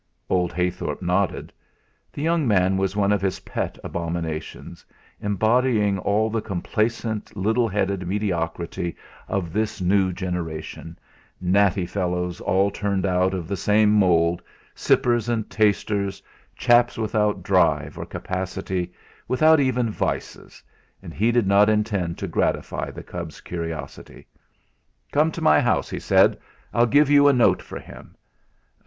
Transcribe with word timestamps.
Old 0.31 0.51
Heythorp 0.51 0.99
nodded. 0.99 1.53
The 2.11 2.23
young 2.23 2.47
man 2.47 2.75
was 2.75 2.95
one 2.95 3.11
of 3.11 3.21
his 3.21 3.41
pet 3.41 3.77
abominations, 3.83 4.83
embodying 5.21 5.99
all 5.99 6.27
the 6.31 6.41
complacent, 6.41 7.37
little 7.37 7.67
headed 7.67 8.07
mediocrity 8.07 8.95
of 9.27 9.53
this 9.53 9.79
new 9.79 10.11
generation; 10.11 10.97
natty 11.39 11.85
fellows 11.85 12.41
all 12.41 12.71
turned 12.71 13.05
out 13.05 13.35
of 13.35 13.47
the 13.47 13.55
same 13.55 13.91
mould, 13.91 14.41
sippers 14.73 15.29
and 15.29 15.47
tasters, 15.51 16.23
chaps 16.55 16.97
without 16.97 17.43
drive 17.43 17.95
or 17.95 18.05
capacity, 18.07 18.91
without 19.27 19.59
even 19.59 19.91
vices; 19.91 20.63
and 21.03 21.13
he 21.13 21.31
did 21.31 21.45
not 21.45 21.69
intend 21.69 22.17
to 22.17 22.27
gratify 22.27 22.89
the 22.89 23.03
cub's 23.03 23.39
curiosity. 23.39 24.25
"Come 25.11 25.31
to 25.31 25.41
my 25.41 25.59
house," 25.61 25.91
he 25.91 25.99
said; 25.99 26.39
"I'll 26.73 26.87
give 26.87 27.11
you 27.11 27.27
a 27.27 27.33
note 27.33 27.61
for 27.61 27.77
him." 27.79 28.15